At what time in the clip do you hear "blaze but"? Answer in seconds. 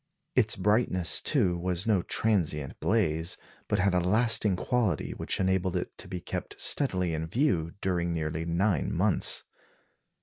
2.79-3.77